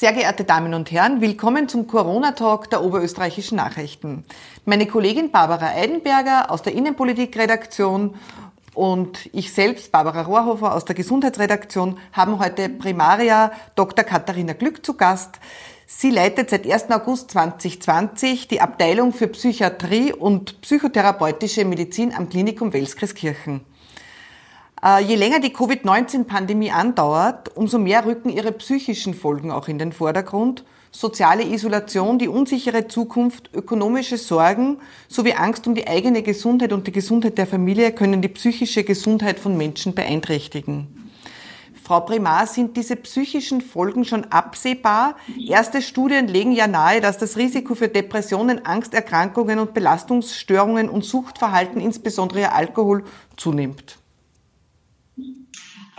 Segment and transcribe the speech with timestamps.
[0.00, 4.24] Sehr geehrte Damen und Herren, willkommen zum Corona-Talk der Oberösterreichischen Nachrichten.
[4.64, 8.14] Meine Kollegin Barbara Eidenberger aus der Innenpolitikredaktion
[8.72, 14.02] und ich selbst, Barbara Rohrhofer aus der Gesundheitsredaktion, haben heute Primaria Dr.
[14.02, 15.38] Katharina Glück zu Gast.
[15.86, 16.90] Sie leitet seit 1.
[16.92, 23.66] August 2020 die Abteilung für Psychiatrie und psychotherapeutische Medizin am Klinikum Welskirchen.
[24.82, 29.92] Äh, je länger die Covid-19-Pandemie andauert, umso mehr rücken ihre psychischen Folgen auch in den
[29.92, 30.64] Vordergrund.
[30.92, 36.92] Soziale Isolation, die unsichere Zukunft, ökonomische Sorgen sowie Angst um die eigene Gesundheit und die
[36.92, 41.10] Gesundheit der Familie können die psychische Gesundheit von Menschen beeinträchtigen.
[41.84, 45.16] Frau Primar, sind diese psychischen Folgen schon absehbar?
[45.48, 51.80] Erste Studien legen ja nahe, dass das Risiko für Depressionen, Angsterkrankungen und Belastungsstörungen und Suchtverhalten,
[51.80, 53.04] insbesondere Alkohol,
[53.36, 53.99] zunimmt.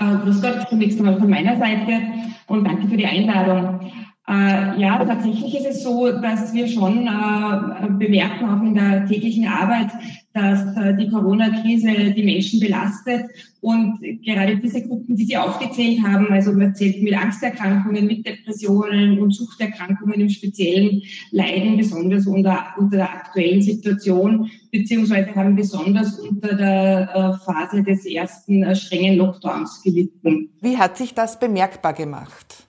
[0.02, 2.02] Äh, grüß Gott zunächst einmal von meiner Seite
[2.48, 3.91] und danke für die Einladung.
[4.27, 9.48] Äh, ja, tatsächlich ist es so, dass wir schon äh, bemerken, auch in der täglichen
[9.48, 9.90] Arbeit,
[10.34, 13.26] dass äh, die Corona-Krise die Menschen belastet.
[13.60, 19.20] Und gerade diese Gruppen, die Sie aufgezählt haben, also man zählt mit Angsterkrankungen, mit Depressionen
[19.20, 26.55] und Suchterkrankungen im Speziellen, leiden besonders unter, unter der aktuellen Situation, beziehungsweise haben besonders unter
[26.55, 30.49] der äh, Phase des ersten äh, strengen Lockdowns gelitten.
[30.62, 32.68] Wie hat sich das bemerkbar gemacht?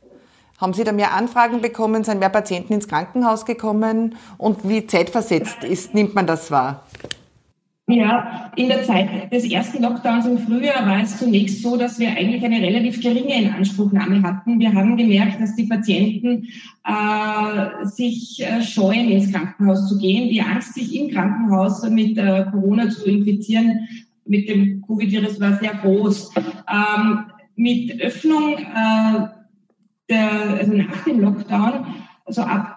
[0.62, 2.04] Haben Sie da mehr Anfragen bekommen?
[2.04, 4.14] Sind mehr Patienten ins Krankenhaus gekommen?
[4.38, 6.86] Und wie zeitversetzt ist, nimmt man das wahr?
[7.92, 12.08] Ja, in der Zeit des ersten Lockdowns im Frühjahr war es zunächst so, dass wir
[12.08, 14.58] eigentlich eine relativ geringe Inanspruchnahme hatten.
[14.58, 16.48] Wir haben gemerkt, dass die Patienten
[16.86, 20.30] äh, sich äh, scheuen, ins Krankenhaus zu gehen.
[20.30, 23.86] Die Angst, sich im Krankenhaus mit äh, Corona zu infizieren,
[24.24, 26.32] mit dem Covid-Virus war sehr groß.
[26.34, 27.24] Ähm,
[27.56, 29.26] mit Öffnung äh,
[30.08, 31.86] der, also nach dem Lockdown,
[32.24, 32.71] also ab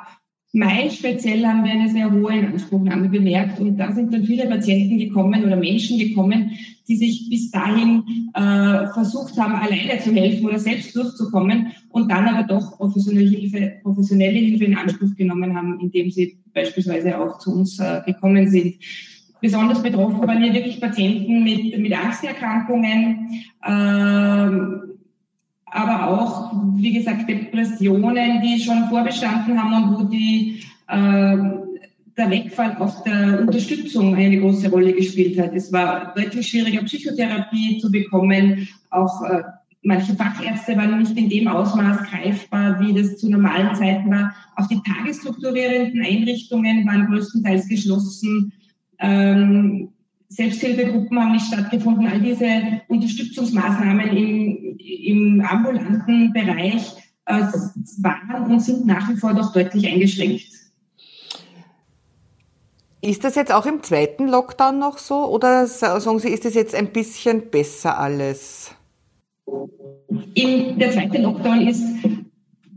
[0.55, 4.97] Mai speziell haben wir eine sehr hohe Inanspruchnahme bemerkt und da sind dann viele Patienten
[4.97, 6.51] gekommen oder Menschen gekommen,
[6.87, 12.25] die sich bis dahin äh, versucht haben, alleine zu helfen oder selbst durchzukommen und dann
[12.29, 17.51] aber doch professionelle Hilfe, professionelle Hilfe in Anspruch genommen haben, indem sie beispielsweise auch zu
[17.51, 18.75] uns äh, gekommen sind.
[19.41, 23.27] Besonders betroffen waren hier wirklich Patienten mit, mit Angsterkrankungen,
[23.61, 24.94] äh,
[25.75, 31.37] aber auch, wie gesagt, Depressionen, die schon vorbestanden haben und wo die, äh,
[32.17, 35.53] der Wegfall auch der Unterstützung eine große Rolle gespielt hat.
[35.53, 38.69] Es war deutlich schwieriger, Psychotherapie zu bekommen.
[38.89, 39.43] Auch äh,
[39.81, 44.33] manche Fachärzte waren nicht in dem Ausmaß greifbar, wie das zu normalen Zeiten war.
[44.55, 48.53] Auch die tagesstrukturierenden Einrichtungen waren größtenteils geschlossen.
[48.99, 49.89] Ähm,
[50.29, 52.07] Selbsthilfegruppen haben nicht stattgefunden.
[52.07, 56.93] All diese Unterstützungsmaßnahmen im, im ambulanten Bereich
[57.25, 57.41] äh,
[57.99, 60.47] waren und sind nach wie vor doch deutlich eingeschränkt.
[63.01, 66.73] Ist das jetzt auch im zweiten Lockdown noch so oder sagen Sie, ist das jetzt
[66.73, 68.73] ein bisschen besser alles?
[70.33, 71.83] In, der zweite Lockdown ist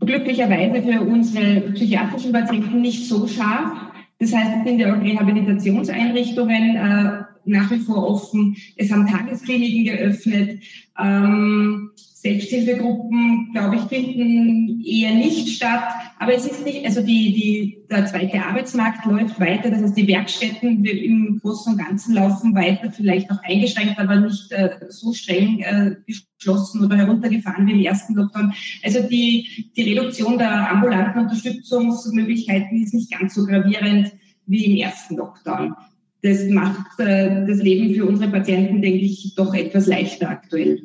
[0.01, 3.73] glücklicherweise für unsere psychiatrischen Patienten nicht so scharf.
[4.19, 8.57] Das heißt, es sind ja auch Rehabilitationseinrichtungen äh, nach wie vor offen.
[8.77, 10.63] Es haben Tageskliniken geöffnet.
[10.99, 15.85] Ähm, Selbsthilfegruppen, glaube ich, finden eher nicht statt.
[16.19, 19.71] Aber es ist nicht, also die, die, der zweite Arbeitsmarkt läuft weiter.
[19.71, 24.51] Das heißt, die Werkstätten im Großen und Ganzen laufen weiter, vielleicht auch eingeschränkt, aber nicht
[24.51, 28.53] äh, so streng äh, geschlossen oder heruntergefahren wie im ersten Lockdown.
[28.83, 34.13] Also die, die Reduktion der ambulanten Unterstützungsmöglichkeiten ist nicht ganz so gravierend
[34.47, 35.77] wie im ersten Lockdown
[36.23, 40.83] das macht äh, das Leben für unsere Patienten, denke ich, doch etwas leichter aktuell.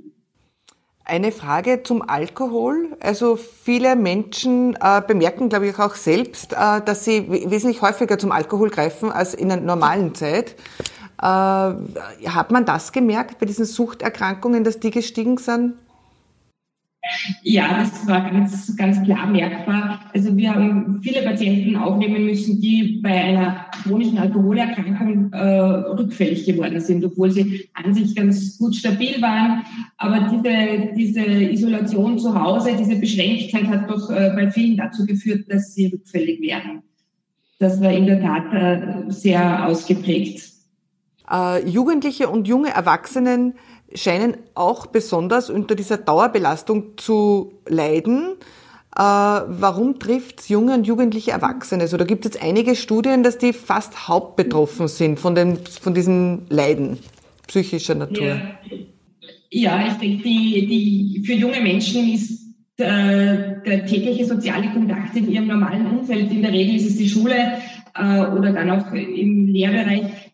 [1.05, 2.95] Eine Frage zum Alkohol.
[3.01, 8.31] Also viele Menschen äh, bemerken, glaube ich, auch selbst, äh, dass sie wesentlich häufiger zum
[8.31, 10.55] Alkohol greifen als in der normalen Zeit.
[11.21, 15.73] Äh, hat man das gemerkt bei diesen Suchterkrankungen, dass die gestiegen sind?
[17.41, 19.99] Ja, das war ganz, ganz klar merkbar.
[20.13, 25.59] Also wir haben viele Patienten aufnehmen müssen, die bei einer chronischen Alkoholerkrankung äh,
[25.97, 29.63] rückfällig geworden sind, obwohl sie an sich ganz gut stabil waren.
[29.97, 35.45] Aber diese, diese Isolation zu Hause, diese Beschränktheit hat doch äh, bei vielen dazu geführt,
[35.49, 36.83] dass sie rückfällig werden.
[37.59, 40.53] Das war in der Tat äh, sehr ausgeprägt.
[41.29, 43.55] Äh, Jugendliche und junge Erwachsenen
[43.95, 48.35] scheinen auch besonders unter dieser Dauerbelastung zu leiden.
[48.95, 51.87] Äh, warum trifft es junge und jugendliche Erwachsene?
[51.87, 55.93] So, da gibt es jetzt einige Studien, dass die fast hauptbetroffen sind von, den, von
[55.93, 56.99] diesen Leiden
[57.47, 58.27] psychischer Natur.
[58.27, 58.39] Ja,
[59.49, 62.43] ja ich denke, die, die, für junge Menschen ist
[62.77, 66.31] äh, der tägliche soziale Kontakt in ihrem normalen Umfeld.
[66.31, 67.53] In der Regel ist es die Schule
[67.95, 70.32] äh, oder dann auch im Lehrbereich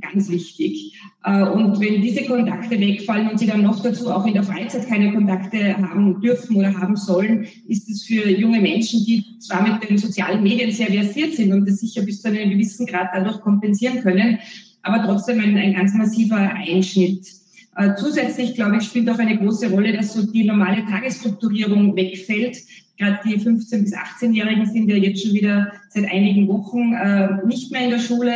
[0.00, 0.98] ganz wichtig.
[1.24, 4.88] Äh, und wenn diese Kontakte wegfallen und sie dann noch dazu auch in der Freizeit
[4.88, 9.88] keine Kontakte haben dürfen oder haben sollen, ist es für junge Menschen, die zwar mit
[9.88, 13.40] den sozialen Medien sehr versiert sind und das sicher bis zu einem gewissen Grad dadurch
[13.40, 14.38] kompensieren können,
[14.82, 17.26] aber trotzdem ein, ein ganz massiver Einschnitt.
[17.76, 22.56] Äh, zusätzlich, glaube ich, spielt auch eine große Rolle, dass so die normale Tagesstrukturierung wegfällt.
[22.98, 27.70] Gerade die 15- bis 18-Jährigen sind ja jetzt schon wieder seit einigen Wochen äh, nicht
[27.70, 28.32] mehr in der Schule.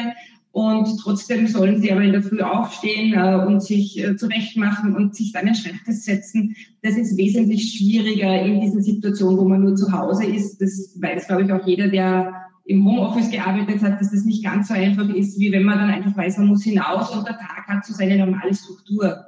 [0.53, 5.15] Und trotzdem sollen sie aber in der Früh aufstehen äh, und sich äh, zurechtmachen und
[5.15, 6.57] sich dann in Schreibtisch setzen.
[6.83, 10.61] Das ist wesentlich schwieriger in dieser Situation, wo man nur zu Hause ist.
[10.61, 14.69] Das weiß, glaube ich, auch jeder, der im Homeoffice gearbeitet hat, dass das nicht ganz
[14.69, 17.67] so einfach ist, wie wenn man dann einfach weiß, man muss hinaus und der Tag
[17.69, 19.25] hat so seine normale Struktur.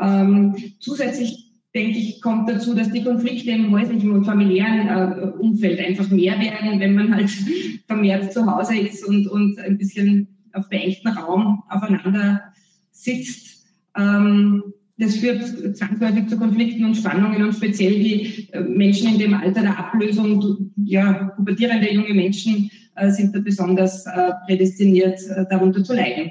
[0.00, 5.80] Ähm, zusätzlich denke ich, kommt dazu, dass die Konflikte im häuslichen und familiären äh, Umfeld
[5.80, 7.30] einfach mehr werden, wenn man halt
[7.86, 12.42] vermehrt zu Hause ist und, und ein bisschen auf beengten Raum aufeinander
[12.90, 13.66] sitzt.
[13.96, 14.62] Ähm,
[14.98, 19.62] das führt zwangsläufig zu Konflikten und Spannungen und speziell die äh, Menschen in dem Alter
[19.62, 25.94] der Ablösung, ja, pubertierende junge Menschen äh, sind da besonders äh, prädestiniert, äh, darunter zu
[25.94, 26.30] leiden.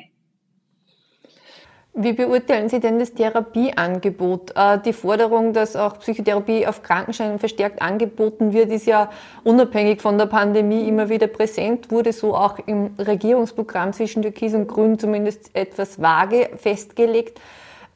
[1.93, 4.53] Wie beurteilen Sie denn das Therapieangebot?
[4.55, 9.09] Äh, die Forderung, dass auch Psychotherapie auf Krankenscheinen verstärkt angeboten wird, ist ja
[9.43, 14.67] unabhängig von der Pandemie immer wieder präsent, wurde so auch im Regierungsprogramm zwischen Türkis und
[14.67, 17.41] Grün zumindest etwas vage festgelegt.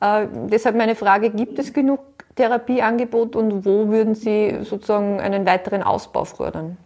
[0.01, 2.01] Äh, deshalb meine Frage, gibt es genug
[2.35, 6.77] Therapieangebot und wo würden Sie sozusagen einen weiteren Ausbau fordern?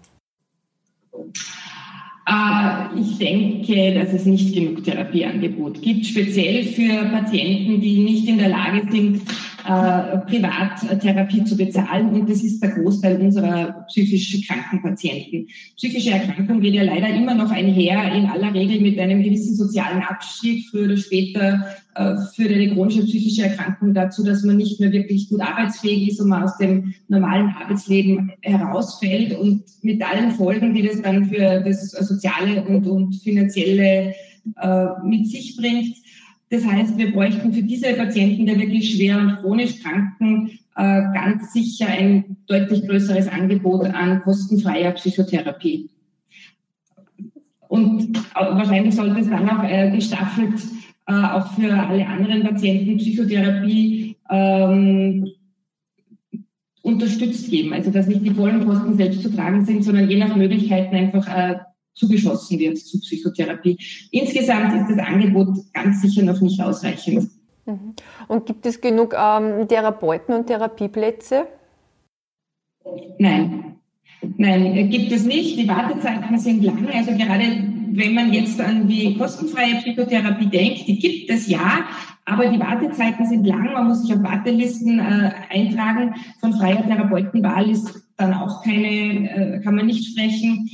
[3.00, 8.50] Ich denke, dass es nicht genug Therapieangebot gibt, speziell für Patienten, die nicht in der
[8.50, 9.22] Lage sind,
[9.66, 12.10] äh, Privattherapie zu bezahlen.
[12.10, 15.48] Und das ist der Großteil unserer psychisch kranken Patienten.
[15.76, 20.02] Psychische Erkrankung geht ja leider immer noch einher, in aller Regel mit einem gewissen sozialen
[20.02, 20.68] Abstieg.
[20.70, 21.66] Früher oder später
[21.96, 26.22] äh, führt eine chronische psychische Erkrankung dazu, dass man nicht mehr wirklich gut arbeitsfähig ist
[26.22, 31.62] und man aus dem normalen Arbeitsleben herausfällt und mit allen Folgen, die das dann für
[31.62, 34.14] das soziale und, und finanzielle
[34.62, 35.96] äh, mit sich bringt.
[36.50, 41.54] Das heißt, wir bräuchten für diese Patienten der wirklich schwer und chronisch Kranken äh, ganz
[41.54, 45.90] sicher ein deutlich größeres Angebot an kostenfreier Psychotherapie.
[47.68, 50.60] Und wahrscheinlich sollte es dann auch äh, gestaffelt
[51.10, 55.28] äh, auch für alle anderen Patienten Psychotherapie ähm,
[56.84, 57.74] unterstützt geben.
[57.74, 61.28] Also dass nicht die vollen Kosten selbst zu tragen sind, sondern je nach Möglichkeiten einfach
[61.28, 61.56] äh,
[62.00, 63.78] zugeschossen wird zur Psychotherapie.
[64.12, 67.30] Insgesamt ist das Angebot ganz sicher noch nicht ausreichend.
[67.66, 67.94] Mhm.
[68.28, 71.48] Und gibt es genug ähm, Therapeuten und Therapieplätze?
[73.18, 73.76] Nein.
[74.38, 75.58] Nein, gibt es nicht.
[75.58, 76.88] Die Wartezeiten sind lang.
[76.94, 77.46] Also gerade
[77.92, 81.86] wenn man jetzt an die kostenfreie Psychotherapie denkt, die gibt es ja,
[82.26, 83.74] aber die Wartezeiten sind lang.
[83.74, 86.16] Man muss sich auf Wartelisten äh, eintragen.
[86.40, 90.70] Von freier Therapeutenwahl ist dann auch keine, äh, kann man nicht sprechen.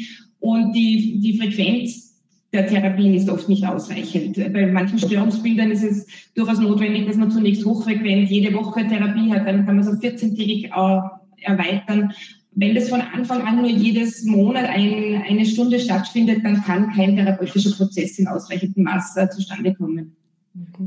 [0.45, 2.21] Und die, die Frequenz
[2.53, 4.35] der Therapien ist oft nicht ausreichend.
[4.53, 6.05] Bei manchen Störungsbildern ist es
[6.35, 9.95] durchaus notwendig, dass man zunächst hochfrequent jede Woche Therapie hat, dann kann man es auf
[9.95, 12.13] 14-tägig äh, erweitern.
[12.51, 17.15] Wenn das von Anfang an nur jedes Monat ein, eine Stunde stattfindet, dann kann kein
[17.15, 20.15] therapeutischer Prozess in ausreichendem Maß äh, zustande kommen.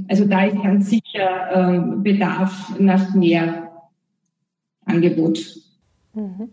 [0.06, 3.72] Also da ist ganz sicher äh, Bedarf nach mehr
[4.84, 5.44] Angebot.
[6.14, 6.48] Mhm.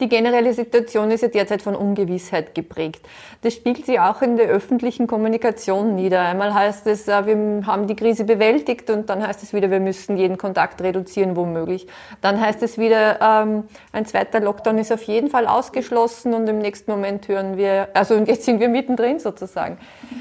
[0.00, 3.06] Die generelle Situation ist ja derzeit von Ungewissheit geprägt.
[3.42, 6.22] Das spiegelt sich auch in der öffentlichen Kommunikation nieder.
[6.22, 9.78] Einmal heißt es, äh, wir haben die Krise bewältigt und dann heißt es wieder, wir
[9.78, 11.86] müssen jeden Kontakt reduzieren, womöglich.
[12.22, 16.60] Dann heißt es wieder, ähm, ein zweiter Lockdown ist auf jeden Fall ausgeschlossen und im
[16.60, 19.76] nächsten Moment hören wir, also jetzt sind wir mittendrin sozusagen.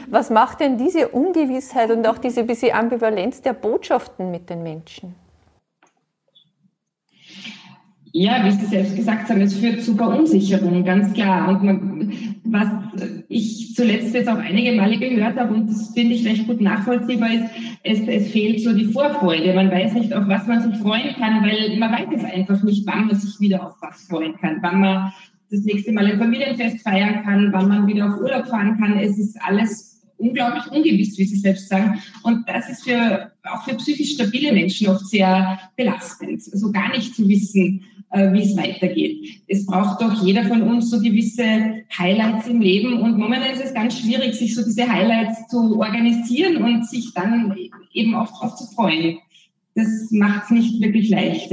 [0.08, 5.16] Was macht denn diese Ungewissheit und auch diese bisschen Ambivalenz der Botschaften mit den Menschen?
[8.12, 11.50] Ja, wie Sie selbst gesagt haben, es führt zu Verunsicherung, ganz klar.
[11.50, 12.14] Und man,
[12.46, 12.68] was
[13.28, 17.30] ich zuletzt jetzt auch einige Male gehört habe, und das finde ich recht gut nachvollziehbar,
[17.32, 17.52] ist,
[17.84, 19.54] es, es fehlt so die Vorfreude.
[19.54, 22.88] Man weiß nicht, auf was man sich freuen kann, weil man weiß es einfach nicht,
[22.88, 25.14] wann man sich wieder auf was freuen kann, wann man
[25.52, 28.98] das nächste Mal ein Familienfest feiern kann, wann man wieder auf Urlaub fahren kann.
[28.98, 29.89] Es ist alles
[30.20, 32.02] unglaublich ungewiss, wie Sie selbst sagen.
[32.24, 36.92] Und das ist für, auch für psychisch stabile Menschen oft sehr belastend, so also gar
[36.92, 39.42] nicht zu wissen, äh, wie es weitergeht.
[39.48, 43.74] Es braucht doch jeder von uns so gewisse Highlights im Leben und momentan ist es
[43.74, 47.56] ganz schwierig, sich so diese Highlights zu organisieren und sich dann
[47.94, 49.20] eben auch darauf zu freuen.
[49.76, 51.52] Das macht es nicht wirklich leicht.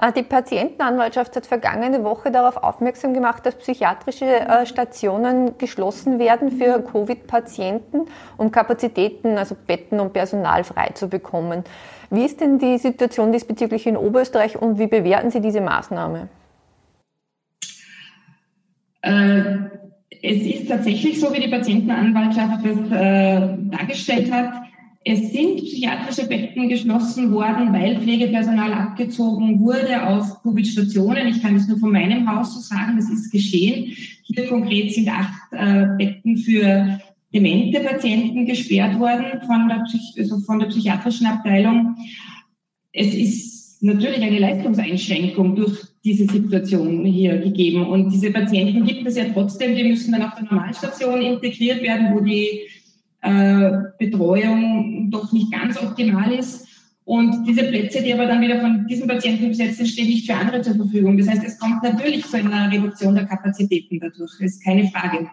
[0.00, 0.08] Ja.
[0.08, 6.50] Äh, die Patientenanwaltschaft hat vergangene Woche darauf aufmerksam gemacht, dass psychiatrische äh, Stationen geschlossen werden
[6.50, 11.64] für Covid-Patienten, um Kapazitäten, also Betten und Personal frei zu bekommen.
[12.10, 16.28] Wie ist denn die Situation diesbezüglich in Oberösterreich und wie bewerten Sie diese Maßnahme?
[19.02, 19.42] Äh,
[20.22, 24.69] es ist tatsächlich so, wie die Patientenanwaltschaft das äh, dargestellt hat.
[25.02, 31.28] Es sind psychiatrische Betten geschlossen worden, weil Pflegepersonal abgezogen wurde auf Covid-Stationen.
[31.28, 33.96] Ich kann das nur von meinem Haus so sagen, das ist geschehen.
[34.24, 37.00] Hier konkret sind acht äh, Betten für
[37.32, 39.86] demente Patienten gesperrt worden von der,
[40.18, 41.96] also von der psychiatrischen Abteilung.
[42.92, 47.86] Es ist natürlich eine Leistungseinschränkung durch diese Situation hier gegeben.
[47.86, 52.14] Und diese Patienten gibt es ja trotzdem, die müssen dann auf der Normalstation integriert werden,
[52.14, 52.60] wo die
[53.22, 56.66] äh, Betreuung doch nicht ganz optimal ist.
[57.04, 60.36] Und diese Plätze, die aber dann wieder von diesen Patienten besetzt sind, stehen nicht für
[60.36, 61.18] andere zur Verfügung.
[61.18, 64.30] Das heißt, es kommt natürlich zu einer Reduktion der Kapazitäten dadurch.
[64.38, 65.28] Das ist keine Frage.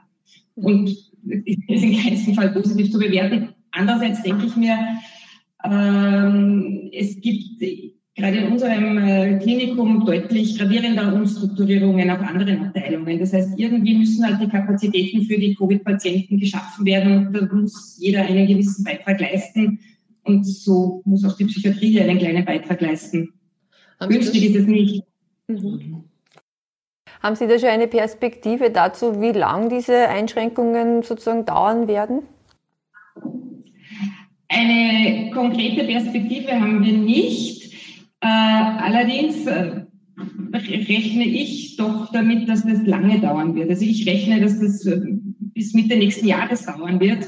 [0.55, 3.49] Und ist in keinem Fall positiv zu bewerten.
[3.71, 4.77] Andererseits denke ich mir,
[5.63, 7.61] ähm, es gibt
[8.17, 13.19] gerade in unserem äh, Klinikum deutlich gravierende Umstrukturierungen auf anderen Abteilungen.
[13.19, 17.97] Das heißt, irgendwie müssen halt die Kapazitäten für die Covid-Patienten geschaffen werden und da muss
[17.99, 19.79] jeder einen gewissen Beitrag leisten.
[20.23, 23.33] Und so muss auch die Psychiatrie einen kleinen Beitrag leisten.
[23.99, 25.03] Günstig ist es nicht.
[25.47, 26.03] Mhm.
[27.21, 32.23] Haben Sie da schon eine Perspektive dazu, wie lang diese Einschränkungen sozusagen dauern werden?
[34.49, 37.66] Eine konkrete Perspektive haben wir nicht.
[38.21, 39.85] Äh, allerdings äh,
[40.53, 43.69] rechne ich doch damit, dass das lange dauern wird.
[43.69, 45.01] Also ich rechne, dass das äh,
[45.53, 47.27] bis Mitte nächsten Jahres dauern wird.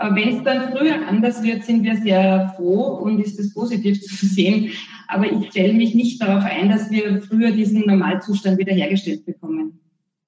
[0.00, 4.26] Wenn es dann früher anders wird, sind wir sehr froh und ist es positiv zu
[4.26, 4.70] sehen.
[5.08, 9.80] Aber ich stelle mich nicht darauf ein, dass wir früher diesen Normalzustand wiederhergestellt bekommen.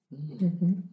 [0.09, 0.89] Mhm.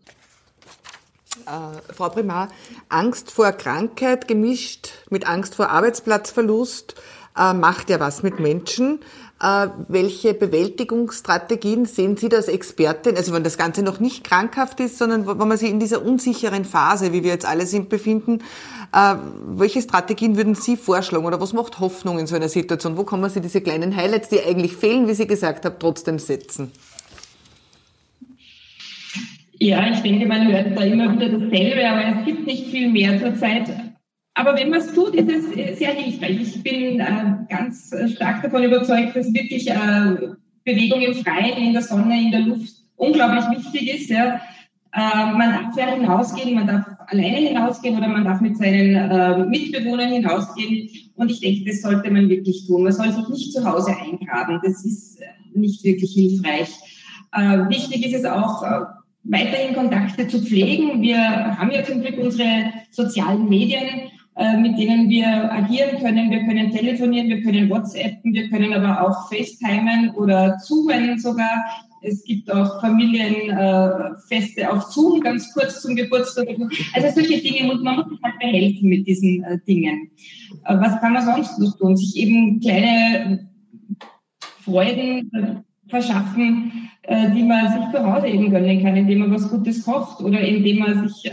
[1.47, 2.51] Äh, Frau Primar,
[2.89, 6.95] Angst vor Krankheit gemischt mit Angst vor Arbeitsplatzverlust
[7.37, 9.01] äh, macht ja was mit Menschen.
[9.41, 14.99] Äh, welche Bewältigungsstrategien sehen Sie als Expertin, also wenn das Ganze noch nicht krankhaft ist,
[14.99, 18.43] sondern wenn man sich in dieser unsicheren Phase, wie wir jetzt alle sind, befinden,
[18.93, 19.15] äh,
[19.47, 22.97] welche Strategien würden Sie vorschlagen oder was macht Hoffnung in so einer Situation?
[22.97, 26.19] Wo kann man sich diese kleinen Highlights, die eigentlich fehlen, wie Sie gesagt haben, trotzdem
[26.19, 26.73] setzen?
[29.61, 33.21] Ja, ich denke, man hört da immer wieder dasselbe, aber es gibt nicht viel mehr
[33.21, 33.69] zurzeit
[34.39, 36.41] aber wenn man es tut, ist es äh, sehr hilfreich.
[36.41, 37.07] Ich bin äh,
[37.49, 40.29] ganz stark davon überzeugt, dass wirklich äh,
[40.65, 44.11] Bewegung im Freien, in der Sonne, in der Luft unglaublich wichtig ist.
[44.11, 44.41] Ja.
[44.93, 49.39] Äh, man darf ja hinausgehen, man darf alleine hinausgehen oder man darf mit seinen äh,
[49.45, 50.89] Mitbewohnern hinausgehen.
[51.17, 52.85] Und ich denke, das sollte man wirklich tun.
[52.85, 54.61] Man soll sich nicht zu Hause eingraben.
[54.63, 56.71] Das ist äh, nicht wirklich hilfreich.
[57.33, 58.85] Äh, wichtig ist es auch, äh,
[59.25, 61.03] weiterhin Kontakte zu pflegen.
[61.03, 61.19] Wir
[61.59, 64.18] haben ja zum Glück unsere sozialen Medien äh,
[64.61, 66.31] mit denen wir agieren können.
[66.31, 71.65] Wir können telefonieren, wir können WhatsAppen, wir können aber auch FaceTimen oder Zoomen sogar.
[72.01, 76.49] Es gibt auch Familienfeste äh, auf Zoom, ganz kurz zum Geburtstag.
[76.95, 80.11] Also solche Dinge, und man muss sich halt behelfen mit diesen äh, Dingen.
[80.65, 81.97] Äh, was kann man sonst noch tun?
[81.97, 83.49] Sich eben kleine
[84.65, 89.51] Freuden äh, verschaffen, äh, die man sich zu Hause eben gönnen kann, indem man was
[89.51, 91.31] Gutes kocht oder indem man sich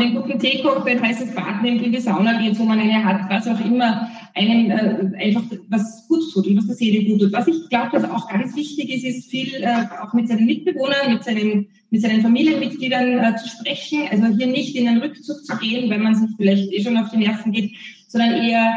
[0.00, 3.04] einen guten Tee kocht, ein heißes Bad nimmt, in die Sauna geht, wo man eine
[3.04, 7.20] hat, was auch immer, einem äh, einfach was gut tut und was der Seele gut
[7.20, 7.32] tut.
[7.32, 11.12] Was ich glaube, was auch ganz wichtig ist, ist viel äh, auch mit seinen Mitbewohnern,
[11.12, 14.02] mit seinen, mit seinen Familienmitgliedern äh, zu sprechen.
[14.10, 17.10] Also hier nicht in den Rückzug zu gehen, wenn man sich vielleicht eh schon auf
[17.10, 17.72] die Nerven geht,
[18.08, 18.74] sondern eher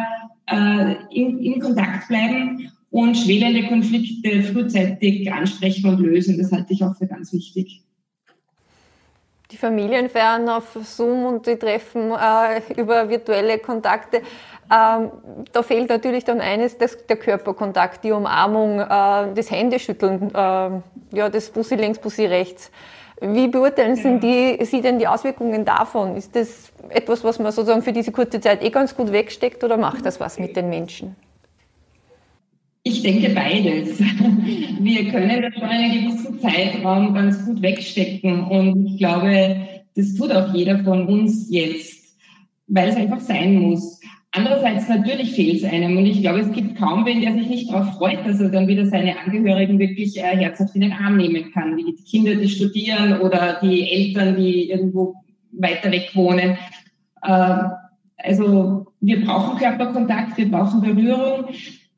[0.48, 6.38] äh, in, in Kontakt bleiben und schwelende Konflikte frühzeitig ansprechen und lösen.
[6.38, 7.82] Das halte ich auch für ganz wichtig
[9.52, 14.22] die Familien feiern auf Zoom und die treffen äh, über virtuelle Kontakte.
[14.72, 15.12] Ähm,
[15.52, 21.30] da fehlt natürlich dann eines, das, der Körperkontakt, die Umarmung, äh, das Händeschütteln, äh, ja,
[21.32, 22.70] das Bussi links, Bussi rechts.
[23.22, 26.16] Wie beurteilen Sie, die, Sie denn die Auswirkungen davon?
[26.16, 29.76] Ist das etwas, was man sozusagen für diese kurze Zeit eh ganz gut wegsteckt oder
[29.78, 31.16] macht das was mit den Menschen?
[32.84, 34.00] Ich denke beides.
[34.80, 39.58] Wir können das schon einen gewissen Zeitraum ganz gut wegstecken und ich glaube,
[39.96, 42.16] das tut auch jeder von uns jetzt,
[42.68, 44.00] weil es einfach sein muss.
[44.32, 47.72] Andererseits natürlich fehlt es einem und ich glaube, es gibt kaum wen, der sich nicht
[47.72, 51.52] darauf freut, dass er dann wieder seine Angehörigen wirklich äh, herzhaft in den Arm nehmen
[51.52, 55.16] kann, die Kinder, die studieren oder die Eltern, die irgendwo
[55.52, 56.58] weiter weg wohnen.
[57.24, 57.64] Äh,
[58.18, 61.46] also wir brauchen Körperkontakt, wir brauchen Berührung.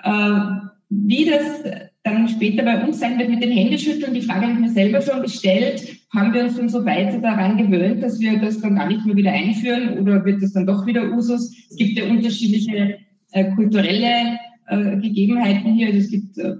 [0.03, 1.63] Äh, wie das
[2.03, 4.13] dann später bei uns sein wird mit den Händeschütteln.
[4.13, 5.87] Die Frage habe ich mir selber schon gestellt.
[6.13, 9.15] Haben wir uns schon so weit daran gewöhnt, dass wir das dann gar nicht mehr
[9.15, 11.55] wieder einführen oder wird das dann doch wieder Usus?
[11.69, 12.97] Es gibt ja unterschiedliche
[13.31, 15.87] äh, kulturelle äh, Gegebenheiten hier.
[15.87, 16.55] Also es gibt äh,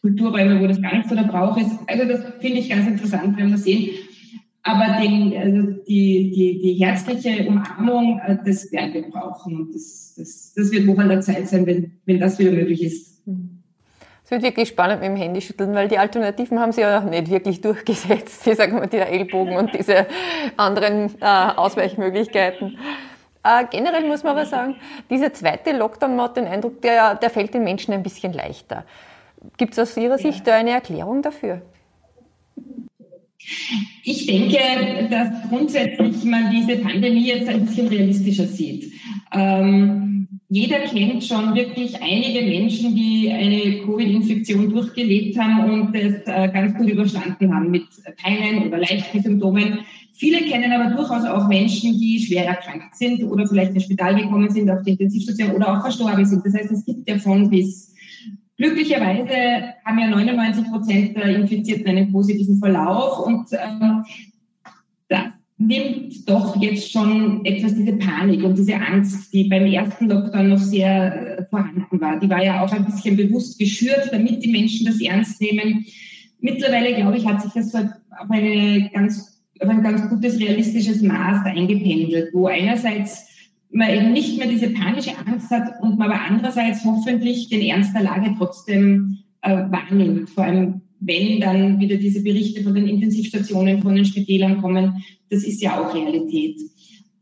[0.00, 1.76] Kulturräume, wo das gar nicht so der Brauch ist.
[1.86, 3.90] Also das finde ich ganz interessant, wenn wir sehen.
[4.62, 9.68] Aber den, also die, die, die herzliche Umarmung, äh, das werden wir brauchen.
[9.72, 13.22] Das, das, das wird wohl an der Zeit sein, wenn, wenn das wieder möglich ist.
[14.28, 17.62] Es wird wirklich spannend mit dem Handyschütteln, weil die Alternativen haben sie ja nicht wirklich
[17.62, 18.44] durchgesetzt.
[18.44, 20.06] Die sagen wir, die Ellbogen und diese
[20.58, 22.76] anderen äh, Ausweichmöglichkeiten.
[23.42, 24.76] Äh, generell muss man aber sagen,
[25.08, 28.84] dieser zweite Lockdown, man hat den Eindruck, der, der fällt den Menschen ein bisschen leichter.
[29.56, 31.62] Gibt es aus Ihrer Sicht da eine Erklärung dafür?
[34.04, 38.92] Ich denke, dass grundsätzlich man diese Pandemie jetzt ein bisschen realistischer sieht.
[39.32, 46.48] Ähm, jeder kennt schon wirklich einige Menschen, die eine Covid-Infektion durchgelebt haben und es äh,
[46.50, 47.84] ganz gut überstanden haben mit
[48.22, 49.80] keinen oder leichten Symptomen.
[50.14, 54.50] Viele kennen aber durchaus auch Menschen, die schwer erkrankt sind oder vielleicht ins Spital gekommen
[54.50, 56.44] sind, auf die Intensivstation oder auch verstorben sind.
[56.44, 57.94] Das heißt, es gibt ja von bis.
[58.56, 64.02] Glücklicherweise haben ja 99 Prozent der Infizierten einen positiven Verlauf und ähm,
[65.08, 65.26] das
[65.58, 70.58] nimmt doch jetzt schon etwas diese Panik und diese Angst, die beim ersten Lockdown noch
[70.58, 72.18] sehr äh, vorhanden war.
[72.20, 75.84] Die war ja auch ein bisschen bewusst geschürt, damit die Menschen das ernst nehmen.
[76.40, 81.44] Mittlerweile, glaube ich, hat sich das auf, eine ganz, auf ein ganz gutes realistisches Maß
[81.44, 83.26] eingependelt, wo einerseits
[83.70, 87.94] man eben nicht mehr diese panische Angst hat und man aber andererseits hoffentlich den Ernst
[87.94, 90.30] der Lage trotzdem äh, wahrnimmt.
[90.30, 95.44] Vor allem, wenn dann wieder diese Berichte von den Intensivstationen, von den Spitälern kommen, das
[95.44, 96.58] ist ja auch Realität.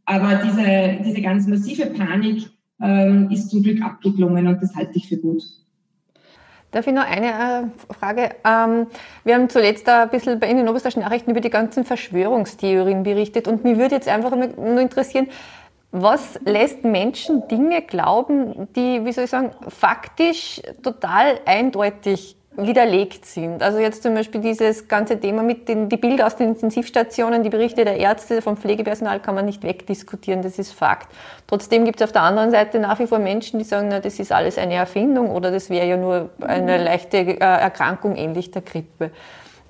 [0.05, 2.45] Aber diese, diese ganz massive Panik
[2.81, 5.43] ähm, ist zum Glück abgeklungen und das halte ich für gut.
[6.71, 8.31] Darf ich noch eine äh, Frage?
[8.45, 8.87] Ähm,
[9.25, 13.03] wir haben zuletzt ein bisschen bei Ihnen in den Oberösterreichischen Nachrichten über die ganzen Verschwörungstheorien
[13.03, 15.29] berichtet und mich würde jetzt einfach nur interessieren,
[15.93, 23.63] was lässt Menschen Dinge glauben, die, wie soll ich sagen, faktisch total eindeutig widerlegt sind.
[23.63, 27.51] Also jetzt zum Beispiel dieses ganze Thema mit den die Bilder aus den Intensivstationen, die
[27.51, 31.09] Berichte der Ärzte, vom Pflegepersonal kann man nicht wegdiskutieren, das ist Fakt.
[31.47, 34.19] Trotzdem gibt es auf der anderen Seite nach wie vor Menschen, die sagen, na, das
[34.19, 38.63] ist alles eine Erfindung oder das wäre ja nur eine leichte äh, Erkrankung ähnlich der
[38.63, 39.11] Grippe.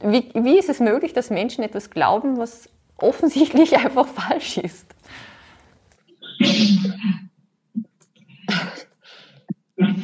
[0.02, 2.68] Wie, wie ist es möglich, dass Menschen etwas glauben, was
[2.98, 4.86] offensichtlich einfach falsch ist?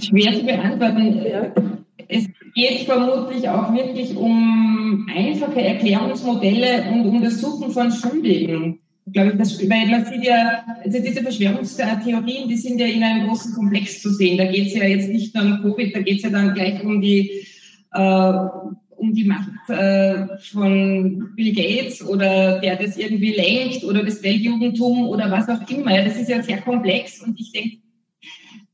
[0.00, 1.86] Schwer zu beantworten.
[2.08, 8.78] Es geht vermutlich auch wirklich um einfache Erklärungsmodelle und um das Suchen von Schuldigen.
[9.12, 13.26] Glaube ich, das, weil man sieht ja, also diese Verschwörungstheorien, die sind ja in einem
[13.26, 14.38] großen Komplex zu sehen.
[14.38, 16.82] Da geht es ja jetzt nicht nur um Covid, da geht es ja dann gleich
[16.84, 17.44] um die
[17.92, 18.32] äh,
[19.02, 25.08] um die Macht äh, von Bill Gates oder der das irgendwie lenkt oder das Weltjugendtum
[25.08, 26.04] oder was auch immer.
[26.04, 27.78] Das ist ja sehr komplex und ich denke,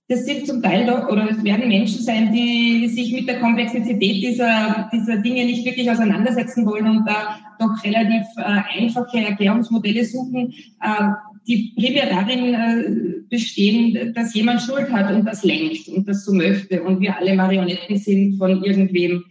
[0.09, 4.01] das sind zum Teil doch, oder es werden Menschen sein, die sich mit der Komplexität
[4.01, 10.55] dieser, dieser Dinge nicht wirklich auseinandersetzen wollen und da doch relativ äh, einfache Erklärungsmodelle suchen,
[10.81, 11.11] äh,
[11.47, 16.33] die primär darin äh, bestehen, dass jemand Schuld hat und das lenkt und das so
[16.33, 19.25] möchte und wir alle Marionetten sind von irgendwem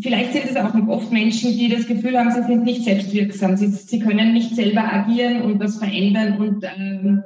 [0.00, 3.56] vielleicht sind es auch oft Menschen, die das Gefühl haben, sie sind nicht selbstwirksam.
[3.56, 7.22] Sie, sie können nicht selber agieren und was verändern und ähm,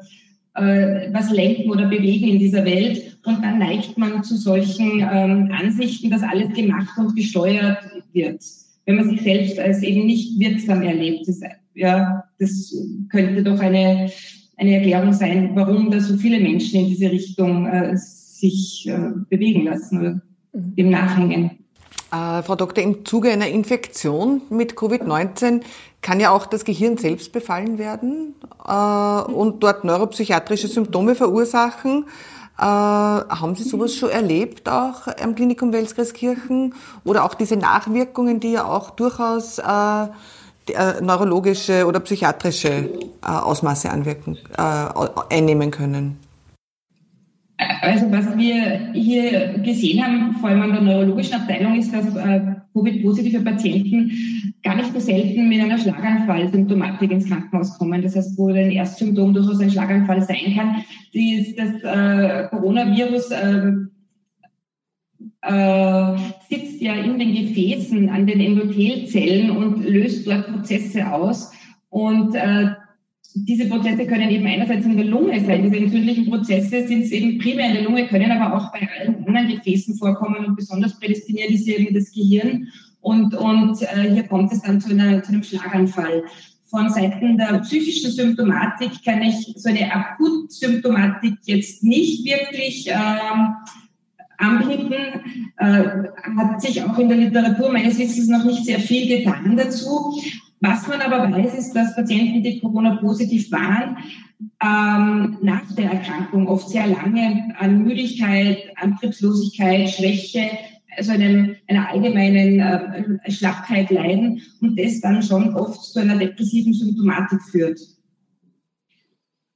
[0.61, 3.19] äh, was lenken oder bewegen in dieser Welt.
[3.25, 7.79] Und dann neigt man zu solchen ähm, Ansichten, dass alles gemacht und gesteuert
[8.13, 8.43] wird.
[8.87, 11.29] Wenn man sich selbst als eben nicht wirksam erlebt.
[11.29, 11.41] Das,
[11.75, 12.75] ja, das
[13.11, 14.11] könnte doch eine,
[14.57, 19.65] eine Erklärung sein, warum da so viele Menschen in diese Richtung äh, sich äh, bewegen
[19.65, 21.51] lassen oder dem nachhängen.
[22.11, 25.61] Äh, Frau Doktor, im Zuge einer Infektion mit Covid-19
[26.01, 28.35] kann ja auch das Gehirn selbst befallen werden
[28.67, 32.07] äh, und dort neuropsychiatrische Symptome verursachen.
[32.57, 36.75] Äh, haben Sie sowas schon erlebt, auch am Klinikum Welskreiskirchen?
[37.05, 39.63] Oder auch diese Nachwirkungen, die ja auch durchaus äh,
[40.73, 44.39] äh, neurologische oder psychiatrische äh, Ausmaße anwirken,
[45.31, 46.28] einnehmen können?
[47.59, 52.41] Also was wir hier gesehen haben, vor allem an der neurologischen Abteilung, ist, dass äh,
[52.73, 54.13] Covid-positive Patienten
[54.63, 58.01] gar nicht so selten mit einer Schlaganfall-Symptomatik ins Krankenhaus kommen.
[58.03, 60.85] Das heißt, wo ein Erstsymptom durchaus ein Schlaganfall sein kann.
[61.13, 63.73] Die, das äh, Coronavirus äh,
[65.43, 66.17] äh,
[66.49, 71.51] sitzt ja in den Gefäßen an den Endothelzellen und löst dort Prozesse aus.
[71.91, 72.69] Und äh,
[73.45, 75.63] diese Prozesse können eben einerseits in der Lunge sein.
[75.63, 79.25] Diese entzündlichen Prozesse sind es eben primär in der Lunge, können aber auch bei allen
[79.27, 82.69] anderen Gefäßen vorkommen und besonders prädestiniert ist eben das Gehirn.
[83.01, 86.25] Und, und äh, hier kommt es dann zu, einer, zu einem Schlaganfall.
[86.67, 93.55] Von Seiten der psychischen Symptomatik kann ich so eine Akutsymptomatik jetzt nicht wirklich ähm,
[94.37, 94.95] anbieten.
[95.57, 95.85] Äh,
[96.37, 100.21] hat sich auch in der Literatur meines Wissens noch nicht sehr viel getan dazu.
[100.61, 103.97] Was man aber weiß, ist, dass Patienten, die Corona-positiv waren,
[104.63, 110.51] ähm, nach der Erkrankung oft sehr lange an Müdigkeit, Antriebslosigkeit, Schwäche,
[110.97, 116.73] also einem, einer allgemeinen äh, Schlappheit leiden und das dann schon oft zu einer depressiven
[116.73, 117.81] Symptomatik führt.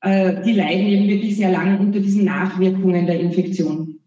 [0.02, 3.98] Äh, die leiden eben wirklich sehr lange unter diesen Nachwirkungen der Infektion.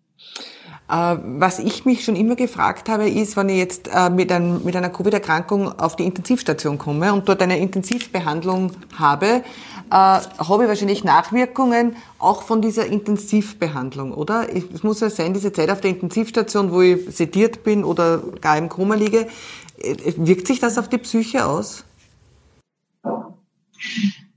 [0.88, 4.64] Äh, was ich mich schon immer gefragt habe, ist, wenn ich jetzt äh, mit, einem,
[4.64, 9.42] mit einer Covid-Erkrankung auf die Intensivstation komme und dort eine Intensivbehandlung habe, äh,
[9.90, 14.48] habe ich wahrscheinlich Nachwirkungen auch von dieser Intensivbehandlung, oder?
[14.54, 18.58] Es muss ja sein, diese Zeit auf der Intensivstation, wo ich sediert bin oder gar
[18.58, 19.28] im Koma liege,
[20.18, 21.84] wirkt sich das auf die Psyche aus?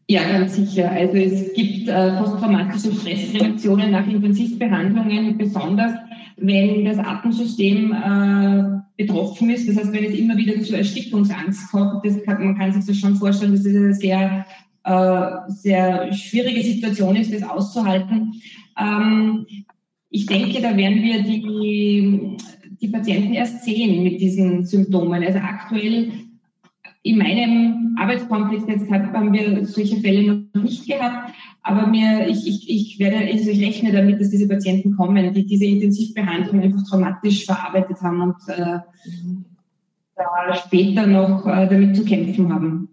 [0.07, 0.91] Ja, ganz sicher.
[0.91, 5.93] Also es gibt äh, posttraumatische Stressreaktionen nach Intensivbehandlungen, besonders
[6.40, 9.68] wenn das Atemsystem äh, betroffen ist.
[9.68, 12.96] Das heißt, wenn es immer wieder zu Erstickungsangst kommt, das kann, man kann sich das
[12.96, 14.46] schon vorstellen, dass es eine sehr,
[14.85, 18.35] äh, sehr schwierige Situation ist, das auszuhalten.
[18.79, 19.46] Ähm,
[20.11, 22.37] ich denke, da werden wir die,
[22.81, 25.22] die Patienten erst sehen mit diesen Symptomen.
[25.22, 26.12] Also aktuell
[27.03, 31.33] in meinem Arbeitskomplex jetzt haben wir solche Fälle noch nicht gehabt.
[31.62, 35.44] Aber mir, ich, ich, ich werde, also ich rechne damit, dass diese Patienten kommen, die
[35.44, 38.79] diese Intensivbehandlung einfach traumatisch verarbeitet haben und äh,
[40.55, 42.88] später noch äh, damit zu kämpfen haben.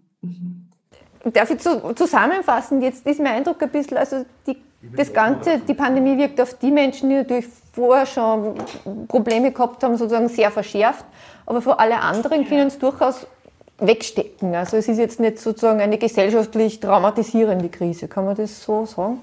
[1.32, 2.82] Darf ich zu, zusammenfassen?
[2.82, 4.56] Jetzt ist mein Eindruck ein bisschen, also die,
[4.94, 8.54] das Ganze, die Pandemie wirkt auf die Menschen, die natürlich vorher schon
[9.08, 11.04] Probleme gehabt haben, sozusagen sehr verschärft.
[11.46, 13.26] Aber für alle anderen können es durchaus
[13.78, 14.54] wegstecken.
[14.54, 18.08] Also es ist jetzt nicht sozusagen eine gesellschaftlich traumatisierende Krise.
[18.08, 19.18] Kann man das so sagen?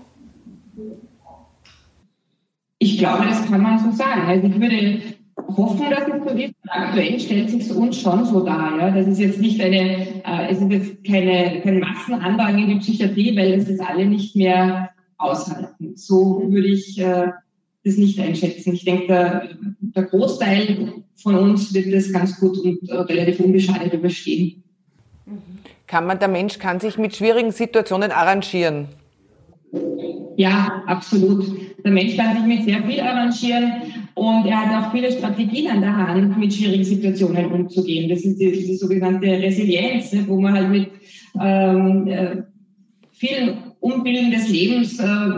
[2.79, 4.21] Ich glaube, das kann man so sagen.
[4.27, 5.01] Also ich würde
[5.57, 6.53] hoffen, dass es so ist.
[6.67, 8.77] Aktuell stellt sich es uns schon so dar.
[8.79, 8.91] Ja?
[8.91, 13.35] Das ist jetzt nicht eine, äh, es ist jetzt keine, kein Massenandrang in die Psychiatrie,
[13.37, 15.95] weil es jetzt alle nicht mehr aushalten.
[15.95, 17.31] So würde ich äh,
[17.83, 18.73] das nicht einschätzen.
[18.73, 23.93] Ich denke, der, der Großteil von uns wird das ganz gut und äh, relativ unbeschadet
[23.93, 24.63] überstehen.
[25.87, 28.87] Kann man, der Mensch kann sich mit schwierigen Situationen arrangieren?
[30.37, 31.45] Ja, absolut.
[31.83, 33.73] Der Mensch kann sich mit sehr viel arrangieren
[34.15, 38.09] und er hat auch viele Strategien an der Hand, mit schwierigen Situationen umzugehen.
[38.09, 40.89] Das ist die, die sogenannte Resilienz, ne, wo man halt mit
[41.39, 42.43] ähm, äh,
[43.11, 45.29] vielen Umbilden des Lebens äh,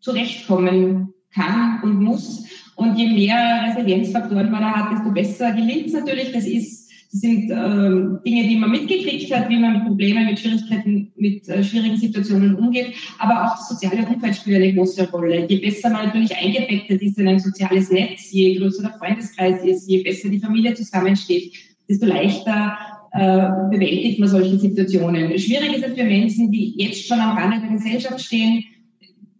[0.00, 2.44] zurechtkommen kann und muss.
[2.76, 6.32] Und je mehr Resilienzfaktoren man da hat, desto besser gelingt es natürlich.
[6.32, 10.38] Das ist das sind äh, Dinge, die man mitgekriegt hat, wie man mit Problemen, mit
[10.38, 12.92] Schwierigkeiten, mit äh, schwierigen Situationen umgeht.
[13.18, 15.46] Aber auch das soziale Umfeld spielt eine große Rolle.
[15.48, 19.88] Je besser man natürlich eingebettet ist in ein soziales Netz, je größer der Freundeskreis ist,
[19.88, 21.54] je besser die Familie zusammensteht,
[21.88, 22.76] desto leichter
[23.12, 25.38] äh, bewältigt man solche Situationen.
[25.38, 28.64] Schwierig ist es für Menschen, die jetzt schon am Rande der Gesellschaft stehen,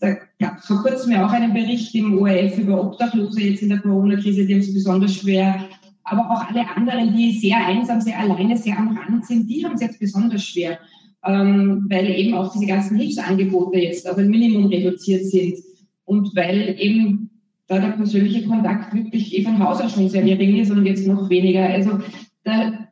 [0.00, 3.70] da gab es vor kurzem ja auch einen Bericht im ORF über Obdachlose jetzt in
[3.70, 5.64] der Corona-Krise, die haben es besonders schwer.
[6.04, 9.74] Aber auch alle anderen, die sehr einsam, sehr alleine, sehr am Rand sind, die haben
[9.74, 10.78] es jetzt besonders schwer,
[11.24, 15.56] ähm, weil eben auch diese ganzen Hilfsangebote jetzt auf ein Minimum reduziert sind
[16.04, 17.30] und weil eben
[17.66, 21.06] da der persönliche Kontakt wirklich eh von Haus aus schon sehr gering ist und jetzt
[21.06, 21.66] noch weniger.
[21.68, 21.98] Also
[22.44, 22.88] da,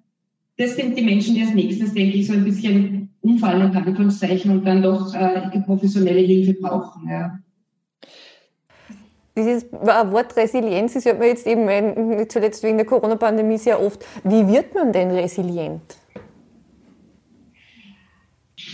[0.59, 2.96] das sind die Menschen, die als nächstes, denke ich, so ein bisschen
[3.27, 7.09] umfallen, unter Anführungszeichen, und dann doch äh, professionelle Hilfe brauchen.
[7.09, 7.39] Ja.
[9.37, 14.05] Dieses Wort Resilienz das hört man jetzt eben nicht zuletzt wegen der Corona-Pandemie sehr oft.
[14.25, 15.83] Wie wird man denn resilient?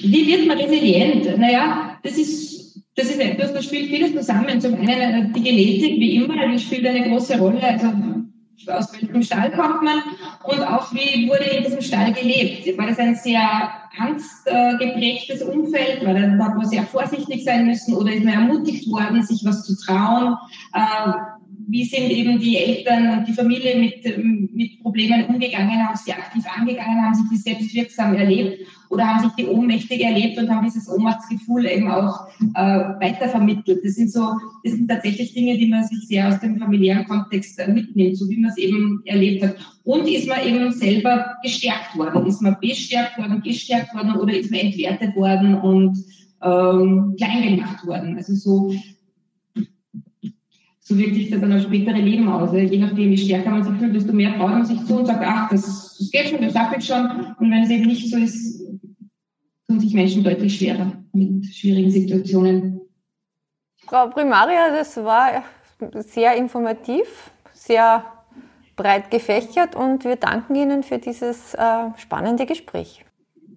[0.00, 1.36] Wie wird man resilient?
[1.36, 4.60] Naja, das ist, das ist etwas, da spielt vieles zusammen.
[4.60, 7.60] Zum einen äh, die Genetik, wie immer, die spielt eine große Rolle.
[7.60, 7.88] Also
[8.68, 10.02] aus welchem Stall kommt man
[10.44, 12.76] und auch wie wurde in diesem Stall gelebt.
[12.78, 16.04] War das ein sehr angstgeprägtes Umfeld?
[16.04, 19.64] War das, hat man sehr vorsichtig sein müssen oder ist man ermutigt worden, sich was
[19.64, 20.36] zu trauen?
[20.72, 21.12] Äh,
[21.68, 24.04] wie sind eben die Eltern und die Familie mit,
[24.52, 29.32] mit Problemen umgegangen, haben sie aktiv angegangen, haben sich die selbstwirksam erlebt oder haben sich
[29.38, 32.60] die ohnmächtig erlebt und haben dieses Ohnmachtsgefühl eben auch äh,
[33.00, 33.82] weitervermittelt.
[33.82, 37.58] Das sind so, das sind tatsächlich Dinge, die man sich sehr aus dem familiären Kontext
[37.58, 39.56] äh, mitnimmt, so wie man es eben erlebt hat.
[39.84, 42.26] Und ist man eben selber gestärkt worden?
[42.26, 45.96] Ist man bestärkt worden, gestärkt worden oder ist man entwertet worden und
[46.42, 48.16] ähm, klein gemacht worden?
[48.18, 48.74] Also so
[50.92, 52.52] so wirkt sich das dann auf spätere Leben aus.
[52.52, 55.22] Je nachdem, wie stärker man sich fühlt, desto mehr traut man sich zu und sagt,
[55.24, 57.06] ach, das, das geht schon, das schaffe ich schon.
[57.38, 58.61] Und wenn es eben nicht so ist,
[59.72, 62.80] tun sich Menschen deutlich schwerer mit schwierigen Situationen.
[63.86, 65.42] Frau Primaria, das war
[65.94, 68.04] sehr informativ, sehr
[68.76, 73.04] breit gefächert und wir danken Ihnen für dieses äh, spannende Gespräch.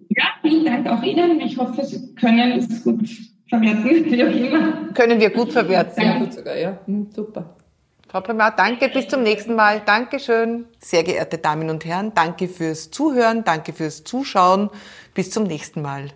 [0.08, 1.40] Ja, vielen Dank auch Ihnen.
[1.40, 3.08] Ich hoffe, Sie können es gut
[3.48, 4.92] verwerten, wie auch immer.
[4.94, 5.94] Können wir gut verwerten.
[5.94, 6.78] Sehr gut sogar, ja.
[6.86, 7.56] Hm, super.
[8.08, 9.80] Frau Primar, danke, bis zum nächsten Mal.
[9.80, 10.66] Dankeschön.
[10.78, 14.70] Sehr geehrte Damen und Herren, danke fürs Zuhören, danke fürs Zuschauen.
[15.14, 16.12] Bis zum nächsten Mal.